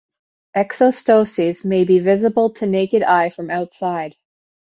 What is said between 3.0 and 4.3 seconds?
eye from outside.